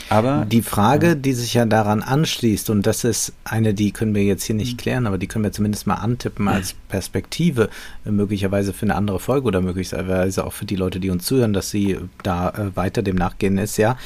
Aber 0.10 0.46
die 0.46 0.62
Frage, 0.62 1.18
die 1.18 1.34
sich 1.34 1.54
ja 1.56 1.66
daran 1.66 2.02
anschließt, 2.02 2.70
und 2.70 2.86
das 2.88 3.04
ist 3.04 3.34
eine, 3.44 3.74
die 3.74 3.92
können 3.92 4.16
wir 4.16 4.24
jetzt 4.24 4.44
hier 4.44 4.56
nicht 4.56 4.74
mhm. 4.74 4.78
klären, 4.78 5.08
aber 5.08 5.18
die 5.18 5.28
können 5.28 5.44
wir 5.44 5.52
zumindest 5.52 5.86
mal 5.86 5.96
antippen 5.96 6.48
als 6.48 6.76
Perspektive, 6.88 7.70
äh, 8.06 8.12
möglicherweise 8.12 8.74
für 8.74 8.86
eine 8.86 8.96
andere 8.96 9.20
Folge 9.20 9.48
oder 9.48 9.62
möglicherweise 9.62 10.46
auch 10.46 10.54
für 10.54 10.66
die 10.66 10.76
Leute, 10.76 11.00
die 11.00 11.10
uns 11.10 11.26
zuhören, 11.26 11.54
dass 11.54 11.70
sie 11.70 11.98
da 12.24 12.50
äh, 12.50 12.76
weiter 12.76 13.02
dem 13.02 13.16
nachgehen, 13.16 13.58
ist 13.58 13.78
ja, 13.78 13.98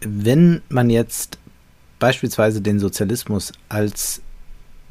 wenn 0.00 0.62
man 0.68 0.90
jetzt 0.90 1.38
beispielsweise 1.98 2.60
den 2.60 2.78
Sozialismus 2.78 3.52
als 3.68 4.22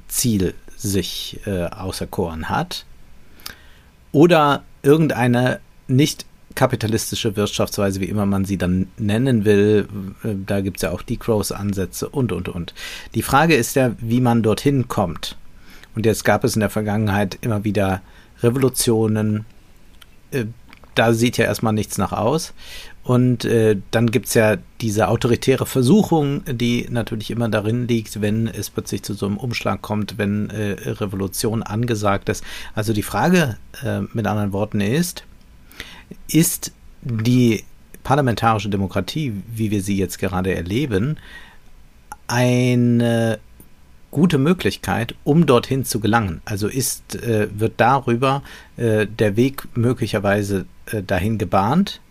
Ziel 0.07 0.53
sich 0.77 1.39
äh, 1.45 1.65
auserkoren 1.65 2.49
hat 2.49 2.85
oder 4.11 4.63
irgendeine 4.81 5.59
nicht 5.87 6.25
kapitalistische 6.55 7.35
Wirtschaftsweise, 7.35 8.01
wie 8.01 8.05
immer 8.05 8.25
man 8.25 8.45
sie 8.45 8.57
dann 8.57 8.87
nennen 8.97 9.45
will. 9.45 9.87
Äh, 10.23 10.35
da 10.45 10.61
gibt 10.61 10.77
es 10.77 10.83
ja 10.83 10.91
auch 10.91 11.01
Decrows-Ansätze 11.01 12.09
und, 12.09 12.31
und, 12.31 12.49
und. 12.49 12.73
Die 13.15 13.21
Frage 13.21 13.55
ist 13.55 13.75
ja, 13.75 13.91
wie 13.99 14.21
man 14.21 14.43
dorthin 14.43 14.87
kommt. 14.87 15.37
Und 15.95 16.05
jetzt 16.05 16.23
gab 16.23 16.43
es 16.43 16.55
in 16.55 16.59
der 16.61 16.69
Vergangenheit 16.69 17.37
immer 17.41 17.63
wieder 17.63 18.01
Revolutionen. 18.41 19.45
Äh, 20.31 20.45
da 20.95 21.13
sieht 21.13 21.37
ja 21.37 21.45
erstmal 21.45 21.73
nichts 21.73 21.97
nach 21.97 22.11
aus. 22.11 22.53
Und 23.03 23.45
äh, 23.45 23.77
dann 23.91 24.11
gibt 24.11 24.27
es 24.27 24.33
ja 24.33 24.57
diese 24.81 25.07
autoritäre 25.07 25.65
Versuchung, 25.65 26.43
die 26.45 26.87
natürlich 26.89 27.31
immer 27.31 27.49
darin 27.49 27.87
liegt, 27.87 28.21
wenn 28.21 28.47
es 28.47 28.69
plötzlich 28.69 29.03
zu 29.03 29.13
so 29.13 29.25
einem 29.25 29.37
Umschlag 29.37 29.81
kommt, 29.81 30.17
wenn 30.17 30.51
Revolution 30.51 31.63
angesagt 31.63 32.29
ist. 32.29 32.43
Also 32.75 32.93
die 32.93 33.01
Frage 33.01 33.57
mit 34.13 34.27
anderen 34.27 34.53
Worten 34.53 34.81
ist, 34.81 35.23
ist 36.27 36.71
die 37.01 37.63
parlamentarische 38.03 38.69
Demokratie, 38.69 39.33
wie 39.53 39.71
wir 39.71 39.81
sie 39.81 39.97
jetzt 39.97 40.19
gerade 40.19 40.53
erleben, 40.53 41.17
eine 42.27 43.39
gute 44.11 44.37
Möglichkeit, 44.37 45.15
um 45.23 45.45
dorthin 45.45 45.85
zu 45.85 45.99
gelangen. 45.99 46.41
Also 46.45 46.67
ist, 46.67 47.15
äh, 47.15 47.47
wird 47.59 47.73
darüber 47.77 48.41
äh, 48.77 49.05
der 49.05 49.35
Weg 49.35 49.67
möglicherweise 49.75 50.65
äh, 50.87 51.03
dahin 51.03 51.37
gebahnt 51.37 52.01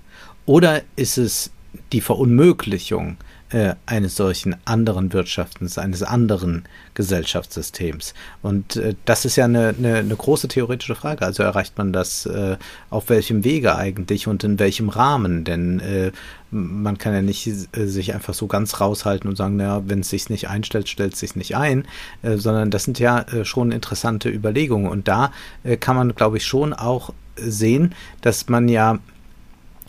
oder 0.47 0.83
ist 0.97 1.19
es 1.19 1.51
die 1.93 2.01
Verunmöglichung 2.01 3.17
äh, 3.51 3.75
eines 3.87 4.17
solchen 4.17 4.57
anderen 4.65 5.13
Wirtschaftens, 5.13 5.79
eines 5.79 6.03
anderen 6.03 6.65
Gesellschaftssystems. 6.95 8.13
Und 8.43 8.77
äh, 8.77 8.95
das 9.05 9.25
ist 9.25 9.37
ja 9.37 9.47
eine, 9.47 9.75
eine, 9.79 9.97
eine, 9.97 10.17
große 10.17 10.49
theoretische 10.49 10.95
Frage. 10.95 11.25
Also 11.25 11.43
erreicht 11.43 11.79
man 11.79 11.93
das 11.93 12.27
äh, 12.27 12.57
auf 12.91 13.09
welchem 13.09 13.45
Wege 13.45 13.77
eigentlich 13.77 14.27
und 14.27 14.45
in 14.45 14.59
welchem 14.59 14.91
Rahmen? 14.91 15.45
Denn 15.45 15.81
äh, 15.81 16.13
man 16.51 16.99
kann 16.99 17.15
ja 17.15 17.23
nicht 17.23 17.47
äh, 17.47 17.87
sich 17.87 18.15
einfach 18.15 18.35
so 18.35 18.47
ganz 18.47 18.81
raushalten 18.81 19.29
und 19.31 19.37
sagen, 19.37 19.57
naja, 19.57 19.83
wenn 19.87 20.01
es 20.01 20.11
sich 20.11 20.29
nicht 20.29 20.49
einstellt, 20.49 20.89
stellt 20.89 21.15
es 21.15 21.21
sich 21.21 21.35
nicht 21.35 21.57
ein, 21.57 21.87
äh, 22.23 22.37
sondern 22.37 22.71
das 22.71 22.85
sind 22.85 22.99
ja 22.99 23.25
schon 23.45 23.73
interessante 23.73 24.29
Überlegungen. 24.29 24.91
Und 24.91 25.09
da 25.09 25.33
kann 25.81 25.97
man, 25.97 26.15
glaube 26.15 26.37
ich, 26.37 26.47
schon 26.47 26.73
auch 26.73 27.13
sehen, 27.37 27.95
dass 28.21 28.49
man 28.49 28.69
ja 28.69 28.99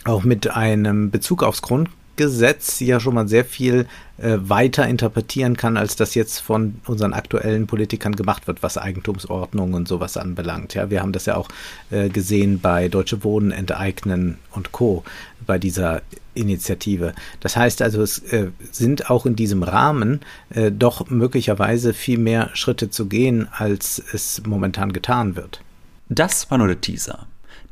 auch 0.04 0.24
mit 0.24 0.48
einem 0.50 1.10
Bezug 1.10 1.42
aufs 1.42 1.62
Grund 1.62 1.90
Gesetz 2.20 2.80
ja 2.80 3.00
schon 3.00 3.14
mal 3.14 3.28
sehr 3.28 3.46
viel 3.46 3.86
äh, 4.18 4.36
weiter 4.42 4.86
interpretieren 4.86 5.56
kann, 5.56 5.78
als 5.78 5.96
das 5.96 6.14
jetzt 6.14 6.40
von 6.40 6.74
unseren 6.86 7.14
aktuellen 7.14 7.66
Politikern 7.66 8.14
gemacht 8.14 8.46
wird, 8.46 8.62
was 8.62 8.76
Eigentumsordnung 8.76 9.72
und 9.72 9.88
sowas 9.88 10.18
anbelangt. 10.18 10.74
Ja, 10.74 10.90
wir 10.90 11.00
haben 11.00 11.12
das 11.12 11.24
ja 11.24 11.36
auch 11.36 11.48
äh, 11.90 12.10
gesehen 12.10 12.60
bei 12.60 12.88
Deutsche 12.88 13.24
Wohnen 13.24 13.52
enteignen 13.52 14.36
und 14.50 14.70
Co. 14.70 15.02
bei 15.46 15.58
dieser 15.58 16.02
Initiative. 16.34 17.14
Das 17.40 17.56
heißt 17.56 17.80
also, 17.80 18.02
es 18.02 18.18
äh, 18.18 18.50
sind 18.70 19.08
auch 19.08 19.24
in 19.24 19.34
diesem 19.34 19.62
Rahmen 19.62 20.20
äh, 20.50 20.70
doch 20.70 21.08
möglicherweise 21.08 21.94
viel 21.94 22.18
mehr 22.18 22.50
Schritte 22.52 22.90
zu 22.90 23.06
gehen, 23.06 23.48
als 23.50 24.02
es 24.12 24.42
momentan 24.44 24.92
getan 24.92 25.36
wird. 25.36 25.62
Das 26.10 26.50
war 26.50 26.58
nur 26.58 26.66
der 26.66 26.82
Teaser. 26.82 27.26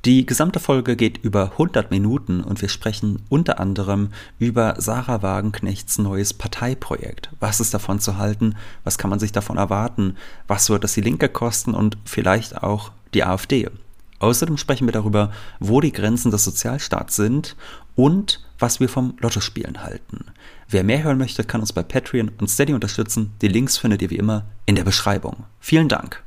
Die 0.04 0.26
gesamte 0.26 0.60
Folge 0.60 0.94
geht 0.94 1.18
über 1.18 1.52
100 1.52 1.90
Minuten 1.90 2.40
und 2.40 2.62
wir 2.62 2.68
sprechen 2.68 3.20
unter 3.28 3.58
anderem 3.58 4.10
über 4.38 4.76
Sarah 4.78 5.22
Wagenknechts 5.22 5.98
neues 5.98 6.32
Parteiprojekt. 6.32 7.30
Was 7.40 7.58
ist 7.58 7.74
davon 7.74 7.98
zu 7.98 8.16
halten? 8.16 8.54
Was 8.84 8.96
kann 8.96 9.10
man 9.10 9.18
sich 9.18 9.32
davon 9.32 9.56
erwarten? 9.56 10.16
Was 10.46 10.70
wird 10.70 10.84
das 10.84 10.94
die 10.94 11.00
Linke 11.00 11.28
kosten 11.28 11.74
und 11.74 11.98
vielleicht 12.04 12.62
auch 12.62 12.92
die 13.12 13.24
AfD? 13.24 13.68
Außerdem 14.20 14.56
sprechen 14.56 14.86
wir 14.86 14.92
darüber, 14.92 15.32
wo 15.58 15.80
die 15.80 15.92
Grenzen 15.92 16.30
des 16.30 16.44
Sozialstaats 16.44 17.16
sind 17.16 17.56
und 17.96 18.44
was 18.58 18.78
wir 18.78 18.88
vom 18.88 19.14
Lottospielen 19.18 19.82
halten. 19.82 20.26
Wer 20.68 20.84
mehr 20.84 21.02
hören 21.02 21.18
möchte, 21.18 21.42
kann 21.42 21.60
uns 21.60 21.72
bei 21.72 21.82
Patreon 21.82 22.30
und 22.40 22.48
Steady 22.48 22.72
unterstützen. 22.72 23.32
Die 23.42 23.48
Links 23.48 23.78
findet 23.78 24.02
ihr 24.02 24.10
wie 24.10 24.16
immer 24.16 24.44
in 24.66 24.76
der 24.76 24.84
Beschreibung. 24.84 25.44
Vielen 25.60 25.88
Dank. 25.88 26.22